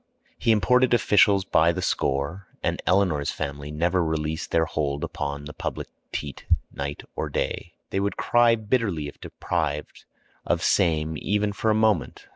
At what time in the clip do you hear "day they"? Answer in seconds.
7.29-7.99